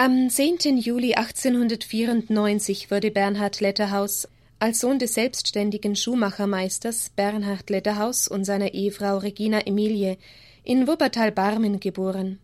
Am 0.00 0.30
10. 0.30 0.78
Juli 0.78 1.14
1894 1.14 2.88
wurde 2.92 3.10
Bernhard 3.10 3.60
Letterhaus 3.60 4.28
als 4.60 4.78
Sohn 4.78 5.00
des 5.00 5.14
selbstständigen 5.14 5.96
Schuhmachermeisters 5.96 7.10
Bernhard 7.16 7.68
Letterhaus 7.68 8.28
und 8.28 8.44
seiner 8.44 8.74
Ehefrau 8.74 9.18
Regina 9.18 9.66
Emilie 9.66 10.16
in 10.62 10.86
Wuppertal-Barmen 10.86 11.80
geboren. 11.80 12.38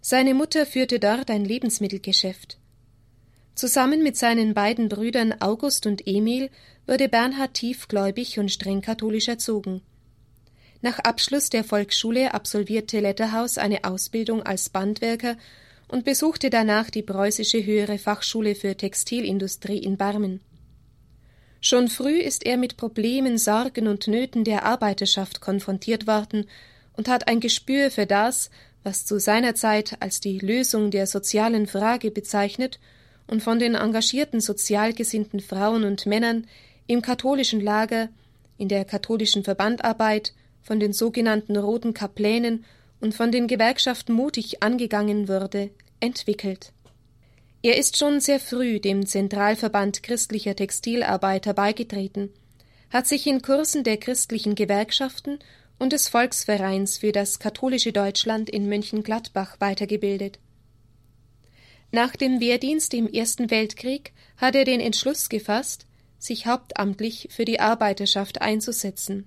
Seine 0.00 0.34
Mutter 0.34 0.64
führte 0.64 1.00
dort 1.00 1.32
ein 1.32 1.44
Lebensmittelgeschäft. 1.44 2.58
Zusammen 3.56 4.04
mit 4.04 4.16
seinen 4.16 4.54
beiden 4.54 4.88
Brüdern 4.88 5.34
August 5.40 5.86
und 5.86 6.06
Emil 6.06 6.48
wurde 6.86 7.08
Bernhard 7.08 7.54
tiefgläubig 7.54 8.38
und 8.38 8.52
streng 8.52 8.82
katholisch 8.82 9.26
erzogen. 9.26 9.82
Nach 10.80 11.00
Abschluss 11.00 11.50
der 11.50 11.64
Volksschule 11.64 12.32
absolvierte 12.34 13.00
Letterhaus 13.00 13.58
eine 13.58 13.82
Ausbildung 13.82 14.44
als 14.44 14.68
Bandwerker 14.68 15.36
und 15.92 16.06
besuchte 16.06 16.48
danach 16.48 16.88
die 16.88 17.02
Preußische 17.02 17.64
Höhere 17.66 17.98
Fachschule 17.98 18.54
für 18.54 18.74
Textilindustrie 18.74 19.76
in 19.76 19.98
Barmen. 19.98 20.40
Schon 21.60 21.88
früh 21.88 22.18
ist 22.18 22.46
er 22.46 22.56
mit 22.56 22.78
Problemen, 22.78 23.36
Sorgen 23.36 23.86
und 23.86 24.08
Nöten 24.08 24.42
der 24.42 24.64
Arbeiterschaft 24.64 25.42
konfrontiert 25.42 26.06
worden 26.06 26.46
und 26.96 27.08
hat 27.08 27.28
ein 27.28 27.40
Gespür 27.40 27.90
für 27.90 28.06
das, 28.06 28.50
was 28.82 29.04
zu 29.04 29.20
seiner 29.20 29.54
Zeit 29.54 29.98
als 30.00 30.20
die 30.20 30.38
Lösung 30.38 30.90
der 30.90 31.06
sozialen 31.06 31.66
Frage 31.66 32.10
bezeichnet 32.10 32.80
und 33.26 33.42
von 33.42 33.58
den 33.58 33.74
engagierten 33.74 34.40
sozial 34.40 34.94
gesinnten 34.94 35.40
Frauen 35.40 35.84
und 35.84 36.06
Männern 36.06 36.46
im 36.86 37.02
katholischen 37.02 37.60
Lager, 37.60 38.08
in 38.56 38.68
der 38.68 38.86
katholischen 38.86 39.44
Verbandarbeit, 39.44 40.32
von 40.62 40.80
den 40.80 40.94
sogenannten 40.94 41.56
Roten 41.56 41.92
Kaplänen 41.92 42.64
und 42.98 43.14
von 43.14 43.30
den 43.30 43.46
Gewerkschaften 43.46 44.14
mutig 44.14 44.62
angegangen 44.62 45.28
wurde, 45.28 45.70
entwickelt. 46.02 46.72
Er 47.62 47.78
ist 47.78 47.96
schon 47.96 48.20
sehr 48.20 48.40
früh 48.40 48.80
dem 48.80 49.06
Zentralverband 49.06 50.02
christlicher 50.02 50.56
Textilarbeiter 50.56 51.54
beigetreten, 51.54 52.30
hat 52.90 53.06
sich 53.06 53.26
in 53.26 53.40
Kursen 53.40 53.84
der 53.84 53.96
christlichen 53.96 54.54
Gewerkschaften 54.54 55.38
und 55.78 55.92
des 55.92 56.08
Volksvereins 56.08 56.98
für 56.98 57.12
das 57.12 57.38
katholische 57.38 57.92
Deutschland 57.92 58.50
in 58.50 58.68
Mönchengladbach 58.68 59.60
weitergebildet. 59.60 60.38
Nach 61.92 62.16
dem 62.16 62.40
Wehrdienst 62.40 62.94
im 62.94 63.06
Ersten 63.06 63.50
Weltkrieg 63.50 64.12
hat 64.36 64.54
er 64.54 64.64
den 64.64 64.80
Entschluss 64.80 65.28
gefasst, 65.28 65.86
sich 66.18 66.46
hauptamtlich 66.46 67.28
für 67.30 67.44
die 67.44 67.60
Arbeiterschaft 67.60 68.40
einzusetzen. 68.40 69.26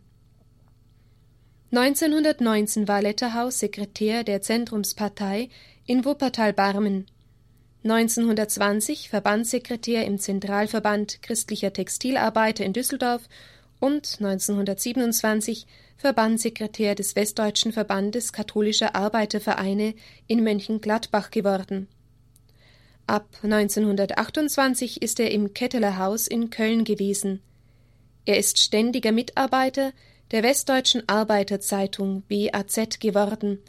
1919 1.71 2.87
war 2.87 3.01
Letterhaus 3.01 3.59
Sekretär 3.59 4.23
der 4.23 4.41
Zentrumspartei 4.41 5.49
in 5.87 6.03
Wuppertal-Barmen, 6.03 7.05
1920 7.83 9.09
Verbandssekretär 9.09 10.05
im 10.05 10.17
Zentralverband 10.17 11.21
christlicher 11.21 11.71
Textilarbeiter 11.71 12.65
in 12.65 12.73
Düsseldorf 12.73 13.29
und 13.79 14.17
1927 14.19 15.67
Verbandssekretär 15.97 16.95
des 16.95 17.15
Westdeutschen 17.15 17.71
Verbandes 17.71 18.33
katholischer 18.33 18.95
Arbeitervereine 18.95 19.93
in 20.25 20.43
Mönchengladbach 20.43 21.29
geworden. 21.29 21.87
Ab 23.05 23.27
1928 23.43 25.03
ist 25.03 25.19
er 25.19 25.29
im 25.29 25.53
Ketteler 25.53 25.99
Haus 25.99 26.25
in 26.25 26.49
Köln 26.49 26.83
gewesen. 26.83 27.41
Er 28.25 28.39
ist 28.39 28.59
ständiger 28.59 29.11
Mitarbeiter 29.11 29.93
der 30.31 30.41
Westdeutschen 30.41 31.07
Arbeiterzeitung 31.07 32.23
WAZ 32.27 32.99
geworden, 32.99 33.59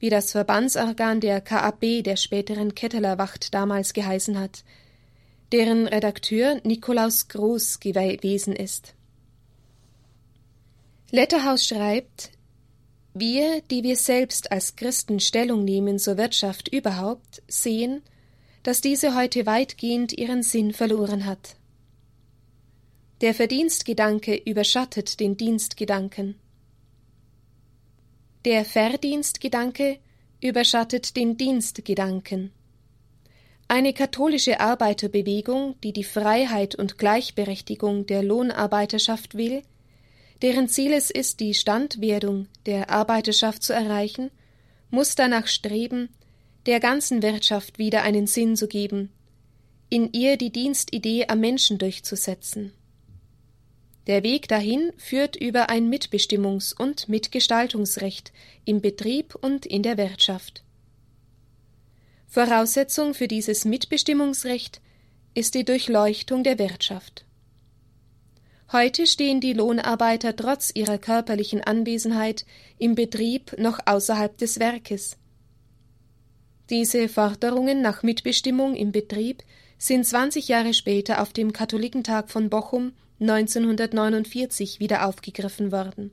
wie 0.00 0.10
das 0.10 0.32
Verbandsorgan 0.32 1.20
der 1.20 1.40
KAB 1.40 2.02
der 2.02 2.16
späteren 2.16 2.74
Kettelerwacht 2.74 3.54
damals 3.54 3.92
geheißen 3.92 4.38
hat, 4.38 4.64
deren 5.52 5.86
Redakteur 5.86 6.60
Nikolaus 6.64 7.28
Groß 7.28 7.80
gewesen 7.80 8.56
ist. 8.56 8.94
Letterhaus 11.10 11.66
schreibt, 11.66 12.30
wir, 13.12 13.60
die 13.70 13.82
wir 13.82 13.96
selbst 13.96 14.52
als 14.52 14.76
Christen 14.76 15.20
Stellung 15.20 15.64
nehmen 15.64 15.98
zur 15.98 16.16
Wirtschaft 16.16 16.68
überhaupt, 16.68 17.42
sehen, 17.48 18.02
dass 18.62 18.80
diese 18.80 19.16
heute 19.16 19.46
weitgehend 19.46 20.12
ihren 20.16 20.42
Sinn 20.42 20.72
verloren 20.72 21.26
hat. 21.26 21.56
Der 23.20 23.34
Verdienstgedanke 23.34 24.34
überschattet 24.34 25.20
den 25.20 25.36
Dienstgedanken. 25.36 26.36
Der 28.46 28.64
Verdienstgedanke 28.64 29.98
überschattet 30.40 31.14
den 31.14 31.36
Dienstgedanken. 31.36 32.52
Eine 33.68 33.92
katholische 33.92 34.60
Arbeiterbewegung, 34.60 35.78
die 35.82 35.92
die 35.92 36.04
Freiheit 36.04 36.74
und 36.74 36.96
Gleichberechtigung 36.96 38.06
der 38.06 38.22
Lohnarbeiterschaft 38.22 39.34
will, 39.34 39.62
deren 40.40 40.68
Ziel 40.68 40.94
es 40.94 41.10
ist, 41.10 41.40
die 41.40 41.52
Standwerdung 41.52 42.46
der 42.64 42.88
Arbeiterschaft 42.88 43.62
zu 43.62 43.74
erreichen, 43.74 44.30
muss 44.88 45.16
danach 45.16 45.46
streben, 45.46 46.08
der 46.64 46.80
ganzen 46.80 47.22
Wirtschaft 47.22 47.78
wieder 47.78 48.04
einen 48.04 48.26
Sinn 48.26 48.56
zu 48.56 48.68
geben, 48.68 49.12
in 49.90 50.14
ihr 50.14 50.38
die 50.38 50.50
Dienstidee 50.50 51.26
am 51.28 51.40
Menschen 51.40 51.76
durchzusetzen. 51.76 52.72
Der 54.06 54.22
Weg 54.22 54.48
dahin 54.48 54.92
führt 54.96 55.36
über 55.36 55.68
ein 55.68 55.92
Mitbestimmungs- 55.92 56.74
und 56.74 57.08
Mitgestaltungsrecht 57.08 58.32
im 58.64 58.80
Betrieb 58.80 59.34
und 59.34 59.66
in 59.66 59.82
der 59.82 59.98
Wirtschaft. 59.98 60.64
Voraussetzung 62.26 63.12
für 63.12 63.28
dieses 63.28 63.64
Mitbestimmungsrecht 63.64 64.80
ist 65.34 65.54
die 65.54 65.64
Durchleuchtung 65.64 66.44
der 66.44 66.58
Wirtschaft. 66.58 67.24
Heute 68.72 69.08
stehen 69.08 69.40
die 69.40 69.52
Lohnarbeiter 69.52 70.36
trotz 70.36 70.70
ihrer 70.72 70.96
körperlichen 70.96 71.60
Anwesenheit 71.60 72.46
im 72.78 72.94
Betrieb 72.94 73.58
noch 73.58 73.80
außerhalb 73.84 74.38
des 74.38 74.60
Werkes. 74.60 75.16
Diese 76.70 77.08
Forderungen 77.08 77.82
nach 77.82 78.04
Mitbestimmung 78.04 78.76
im 78.76 78.92
Betrieb 78.92 79.42
sind 79.76 80.06
20 80.06 80.46
Jahre 80.46 80.72
später 80.72 81.20
auf 81.20 81.32
dem 81.32 81.52
Katholikentag 81.52 82.30
von 82.30 82.48
Bochum 82.48 82.92
1949 83.20 84.80
wieder 84.80 85.06
aufgegriffen 85.06 85.72
worden. 85.72 86.10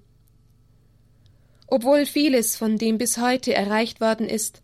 Obwohl 1.68 2.06
vieles 2.06 2.56
von 2.56 2.78
dem 2.78 2.98
bis 2.98 3.18
heute 3.18 3.54
erreicht 3.54 4.00
worden 4.00 4.28
ist, 4.28 4.62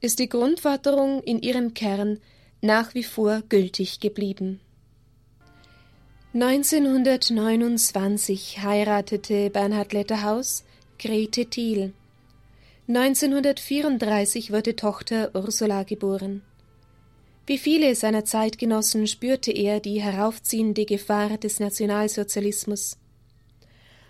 ist 0.00 0.18
die 0.18 0.28
Grundforderung 0.28 1.22
in 1.22 1.40
ihrem 1.40 1.74
Kern 1.74 2.18
nach 2.60 2.94
wie 2.94 3.04
vor 3.04 3.42
gültig 3.48 4.00
geblieben. 4.00 4.60
1929 6.34 8.62
heiratete 8.62 9.50
Bernhard 9.50 9.92
Letterhaus 9.92 10.64
Grete 10.98 11.46
Thiel. 11.46 11.92
1934 12.88 14.52
wurde 14.52 14.76
Tochter 14.76 15.30
Ursula 15.34 15.82
geboren. 15.82 16.42
Wie 17.46 17.58
viele 17.58 17.94
seiner 17.94 18.24
Zeitgenossen 18.24 19.06
spürte 19.06 19.52
er 19.52 19.78
die 19.78 20.02
heraufziehende 20.02 20.84
Gefahr 20.84 21.38
des 21.38 21.60
Nationalsozialismus. 21.60 22.98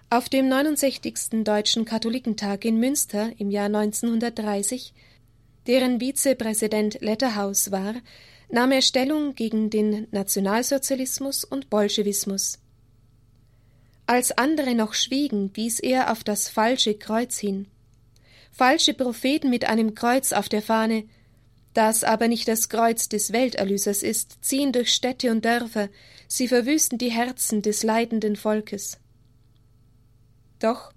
Auf 0.08 0.30
dem 0.30 0.48
69. 0.48 1.44
Deutschen 1.44 1.84
Katholikentag 1.84 2.64
in 2.64 2.78
Münster 2.78 3.32
im 3.36 3.50
Jahr 3.50 3.66
1930, 3.66 4.94
deren 5.66 6.00
Vizepräsident 6.00 7.02
Letterhaus 7.02 7.70
war, 7.70 7.96
nahm 8.48 8.72
er 8.72 8.80
Stellung 8.80 9.34
gegen 9.34 9.68
den 9.68 10.06
Nationalsozialismus 10.12 11.44
und 11.44 11.68
Bolschewismus. 11.68 12.58
Als 14.06 14.32
andere 14.38 14.74
noch 14.74 14.94
schwiegen, 14.94 15.50
wies 15.54 15.78
er 15.78 16.10
auf 16.10 16.24
das 16.24 16.48
falsche 16.48 16.94
Kreuz 16.94 17.36
hin. 17.36 17.66
Falsche 18.50 18.94
Propheten 18.94 19.50
mit 19.50 19.66
einem 19.66 19.94
Kreuz 19.94 20.32
auf 20.32 20.48
der 20.48 20.62
Fahne 20.62 21.04
das 21.76 22.04
aber 22.04 22.28
nicht 22.28 22.48
das 22.48 22.68
Kreuz 22.68 23.08
des 23.08 23.32
Welterlösers 23.32 24.02
ist, 24.02 24.44
ziehen 24.44 24.72
durch 24.72 24.92
Städte 24.92 25.30
und 25.30 25.44
Dörfer, 25.44 25.88
sie 26.26 26.48
verwüsten 26.48 26.98
die 26.98 27.10
Herzen 27.10 27.62
des 27.62 27.82
leidenden 27.82 28.36
Volkes. 28.36 28.98
Doch, 30.58 30.92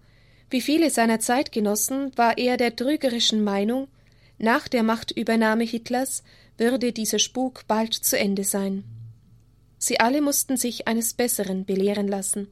wie 0.50 0.62
viele 0.62 0.90
seiner 0.90 1.20
Zeitgenossen, 1.20 2.12
war 2.16 2.38
er 2.38 2.58
der 2.58 2.76
trügerischen 2.76 3.44
Meinung, 3.44 3.88
nach 4.38 4.70
der 4.70 4.84
Machtübernahme 4.84 5.66
Hitlers 5.66 6.24
würde 6.58 6.94
dieser 6.94 7.20
Spuk 7.20 7.68
bald 7.68 7.94
zu 7.94 8.18
Ende 8.18 8.46
sein. 8.46 8.86
Sie 9.78 10.00
alle 10.00 10.22
mussten 10.22 10.56
sich 10.56 10.88
eines 10.88 11.14
Besseren 11.14 11.66
belehren 11.66 12.08
lassen. 12.08 12.48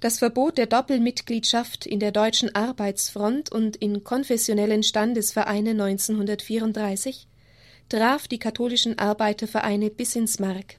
Das 0.00 0.18
Verbot 0.18 0.58
der 0.58 0.66
Doppelmitgliedschaft 0.66 1.86
in 1.86 2.00
der 2.00 2.12
Deutschen 2.12 2.54
Arbeitsfront 2.54 3.50
und 3.50 3.76
in 3.76 4.04
konfessionellen 4.04 4.82
Standesvereine 4.82 5.70
1934 5.70 7.26
traf 7.88 8.28
die 8.28 8.38
katholischen 8.38 8.98
Arbeitervereine 8.98 9.90
bis 9.90 10.16
ins 10.16 10.38
Mark. 10.38 10.78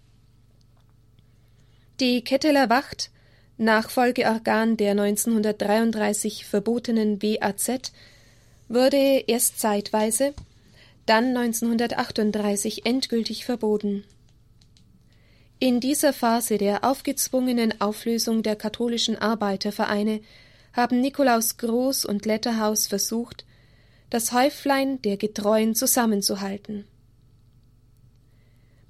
Die 2.00 2.24
Ketteler 2.24 2.70
Wacht, 2.70 3.10
Nachfolgeorgan 3.58 4.78
der 4.78 4.92
1933 4.92 6.46
verbotenen 6.46 7.24
WAZ, 7.24 7.92
wurde 8.70 9.24
erst 9.26 9.60
zeitweise, 9.60 10.36
dann 11.08 11.36
1938 11.36 12.86
endgültig 12.86 13.46
verboten. 13.46 14.04
In 15.60 15.80
dieser 15.80 16.14
Phase 16.14 16.60
der 16.60 16.84
aufgezwungenen 16.84 17.82
Auflösung 17.82 18.44
der 18.44 18.56
katholischen 18.56 19.18
Arbeitervereine 19.18 20.22
haben 20.74 21.02
Nikolaus 21.02 21.58
Groß 21.58 22.06
und 22.06 22.28
Letterhaus 22.28 22.86
versucht, 22.86 23.44
das 24.12 24.34
Häuflein 24.34 25.02
der 25.02 25.18
Getreuen 25.18 25.74
zusammenzuhalten. 25.74 26.86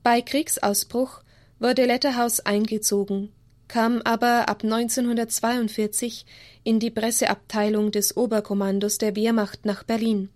Bei 0.04 0.22
Kriegsausbruch 0.22 1.22
wurde 1.60 1.86
Letterhaus 1.86 2.42
eingezogen, 2.42 3.31
kam 3.70 4.02
aber 4.04 4.50
ab 4.50 4.66
1942 4.66 6.25
in 6.66 6.81
die 6.81 6.92
Presseabteilung 6.92 7.92
des 7.92 8.18
Oberkommandos 8.18 8.98
der 8.98 9.16
Wehrmacht 9.16 9.66
nach 9.66 9.84
Berlin. 9.84 10.28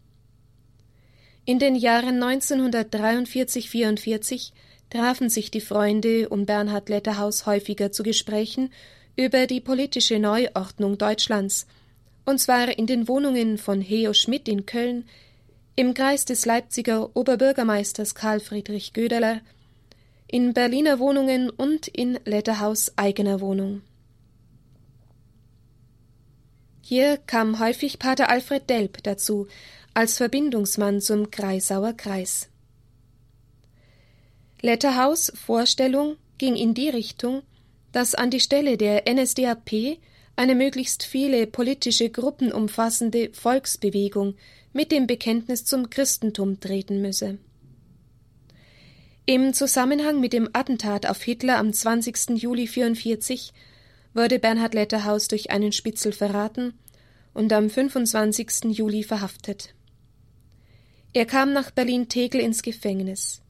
In 1.43 1.59
den 1.59 1.75
Jahren 1.75 2.23
1943-44 2.23 4.53
trafen 4.91 5.29
sich 5.29 5.49
die 5.49 5.61
Freunde 5.61 6.29
um 6.29 6.45
Bernhard 6.45 6.89
Letterhaus 6.89 7.45
häufiger 7.47 7.91
zu 7.91 8.03
Gesprächen 8.03 8.71
über 9.15 9.47
die 9.47 9.61
politische 9.61 10.19
Neuordnung 10.19 10.97
Deutschlands, 10.97 11.65
und 12.25 12.39
zwar 12.39 12.77
in 12.77 12.85
den 12.85 13.07
Wohnungen 13.07 13.57
von 13.57 13.81
Heo 13.81 14.13
Schmidt 14.13 14.47
in 14.47 14.65
Köln, 14.65 15.05
im 15.75 15.93
Kreis 15.93 16.25
des 16.25 16.45
Leipziger 16.45 17.15
Oberbürgermeisters 17.15 18.13
Karl 18.13 18.39
Friedrich 18.39 18.93
Gödeler, 18.93 19.41
in 20.27 20.53
Berliner 20.53 20.99
Wohnungen 20.99 21.49
und 21.49 21.87
in 21.87 22.19
Letterhaus 22.25 22.91
eigener 22.97 23.41
Wohnung. 23.41 23.81
Hier 26.81 27.17
kam 27.17 27.59
häufig 27.59 27.99
Pater 27.99 28.29
Alfred 28.29 28.69
Delp 28.69 29.01
dazu, 29.03 29.47
als 29.93 30.17
Verbindungsmann 30.17 30.99
zum 30.99 31.31
Kreisauer 31.31 31.93
Kreis. 31.93 32.50
Letterhaus 34.61 35.31
Vorstellung 35.35 36.17
ging 36.37 36.55
in 36.55 36.73
die 36.73 36.89
Richtung, 36.89 37.41
dass 37.91 38.13
an 38.13 38.29
die 38.29 38.39
Stelle 38.39 38.77
der 38.77 39.11
NSDAP 39.11 39.97
eine 40.35 40.55
möglichst 40.55 41.03
viele 41.03 41.47
politische 41.47 42.09
Gruppen 42.09 42.51
umfassende 42.51 43.31
Volksbewegung 43.33 44.35
mit 44.71 44.91
dem 44.91 45.07
Bekenntnis 45.07 45.65
zum 45.65 45.89
Christentum 45.89 46.59
treten 46.59 47.01
müsse. 47.01 47.39
Im 49.25 49.53
Zusammenhang 49.53 50.19
mit 50.19 50.33
dem 50.33 50.49
Attentat 50.53 51.05
auf 51.05 51.21
Hitler 51.21 51.57
am 51.57 51.73
20. 51.73 52.41
Juli 52.41 52.63
1944 52.63 53.53
wurde 54.13 54.39
Bernhard 54.39 54.73
Letterhaus 54.73 55.27
durch 55.27 55.51
einen 55.51 55.71
Spitzel 55.71 56.11
verraten 56.11 56.73
und 57.33 57.51
am 57.53 57.69
25. 57.69 58.65
Juli 58.71 59.03
verhaftet. 59.03 59.73
Er 61.13 61.25
kam 61.25 61.51
nach 61.51 61.71
Berlin-Tegel 61.71 62.41
ins 62.41 62.61
Gefängnis. 62.61 63.41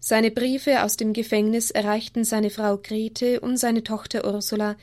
Seine 0.00 0.30
Briefe 0.30 0.82
aus 0.82 0.96
dem 0.96 1.12
Gefängnis 1.12 1.70
erreichten 1.70 2.24
seine 2.24 2.50
Frau 2.50 2.78
Grete 2.78 3.40
und 3.40 3.58
seine 3.58 3.84
Tochter 3.84 4.24
Ursula 4.24 4.76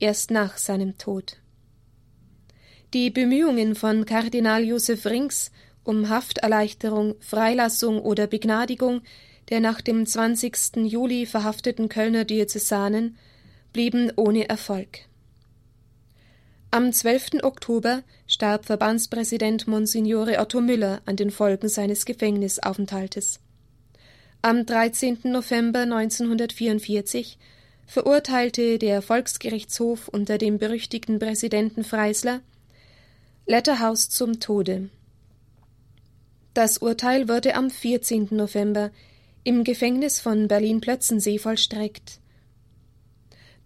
erst 0.00 0.30
nach 0.30 0.56
seinem 0.56 0.98
Tod. 0.98 1.36
Die 2.94 3.10
Bemühungen 3.10 3.74
von 3.74 4.06
Kardinal 4.06 4.64
Josef 4.64 5.06
Rings 5.06 5.52
um 5.84 6.08
Hafterleichterung, 6.08 7.14
Freilassung 7.20 8.00
oder 8.00 8.26
Begnadigung 8.26 9.02
der 9.50 9.60
nach 9.60 9.80
dem 9.80 10.06
20. 10.06 10.76
Juli 10.76 11.26
verhafteten 11.26 11.88
Kölner 11.88 12.24
Diözesanen 12.24 13.18
blieben 13.72 14.10
ohne 14.16 14.48
Erfolg. 14.48 15.00
Am 16.70 16.90
12. 16.90 17.42
Oktober 17.42 18.02
starb 18.26 18.64
Verbandspräsident 18.64 19.66
Monsignore 19.66 20.38
Otto 20.38 20.62
Müller 20.62 21.02
an 21.04 21.16
den 21.16 21.30
Folgen 21.30 21.68
seines 21.68 22.06
Gefängnisaufenthaltes. 22.06 23.40
Am 24.44 24.66
13. 24.66 25.18
November 25.22 25.82
1944 25.82 27.38
verurteilte 27.86 28.76
der 28.80 29.00
Volksgerichtshof 29.00 30.08
unter 30.08 30.36
dem 30.36 30.58
berüchtigten 30.58 31.20
Präsidenten 31.20 31.84
Freisler 31.84 32.40
Letterhaus 33.46 34.08
zum 34.08 34.40
Tode. 34.40 34.90
Das 36.54 36.78
Urteil 36.78 37.28
wurde 37.28 37.54
am 37.54 37.70
14. 37.70 38.30
November 38.32 38.90
im 39.44 39.62
Gefängnis 39.62 40.18
von 40.18 40.48
Berlin-Plötzensee 40.48 41.38
vollstreckt. 41.38 42.18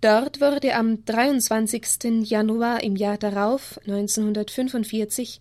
Dort 0.02 0.42
wurde 0.42 0.74
am 0.74 1.06
23. 1.06 2.28
Januar 2.28 2.82
im 2.82 2.96
Jahr 2.96 3.16
darauf, 3.16 3.80
1945, 3.86 5.40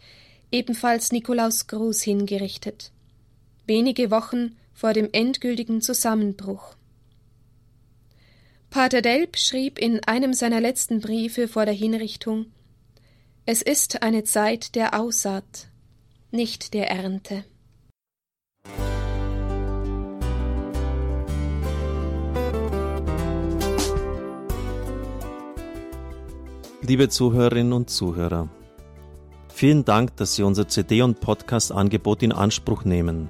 ebenfalls 0.54 1.12
Nikolaus 1.12 1.68
Gruß 1.68 2.04
hingerichtet. 2.04 2.94
Wenige 3.68 4.12
Wochen 4.12 4.56
vor 4.76 4.94
dem 4.94 5.10
endgültigen 5.14 5.82
Zusammenbruch. 5.82 6.76
Pater 8.70 9.02
Delp 9.02 9.38
schrieb 9.38 9.80
in 9.80 10.04
einem 10.04 10.34
seiner 10.34 10.60
letzten 10.60 11.00
Briefe 11.00 11.48
vor 11.48 11.66
der 11.66 11.74
Hinrichtung 11.74 12.48
Es 13.46 13.62
ist 13.62 14.04
eine 14.04 14.26
Zeit 14.26 14.76
der 14.76 15.00
Aussaat, 15.00 15.70
nicht 16.30 16.74
der 16.74 16.92
Ernte. 16.92 17.46
Liebe 26.82 27.10
Zuhörerinnen 27.10 27.74
und 27.74 27.90
Zuhörer, 27.90 28.50
vielen 29.48 29.86
Dank, 29.86 30.18
dass 30.18 30.36
Sie 30.36 30.44
unser 30.44 30.68
CD- 30.68 31.02
und 31.02 31.22
Podcast-Angebot 31.22 32.22
in 32.22 32.32
Anspruch 32.32 32.84
nehmen. 32.84 33.30